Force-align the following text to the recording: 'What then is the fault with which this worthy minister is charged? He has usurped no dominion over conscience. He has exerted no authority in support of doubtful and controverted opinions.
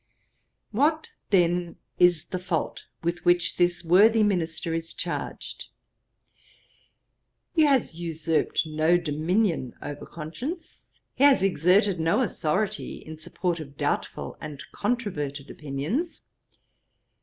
'What 0.71 1.11
then 1.29 1.75
is 1.99 2.25
the 2.29 2.39
fault 2.39 2.87
with 3.03 3.23
which 3.23 3.57
this 3.57 3.83
worthy 3.83 4.23
minister 4.23 4.73
is 4.73 4.95
charged? 4.95 5.67
He 7.53 7.65
has 7.65 7.93
usurped 7.93 8.65
no 8.65 8.97
dominion 8.97 9.75
over 9.79 10.07
conscience. 10.07 10.87
He 11.13 11.23
has 11.23 11.43
exerted 11.43 11.99
no 11.99 12.21
authority 12.21 12.95
in 12.97 13.19
support 13.19 13.59
of 13.59 13.77
doubtful 13.77 14.37
and 14.41 14.63
controverted 14.71 15.51
opinions. 15.51 16.23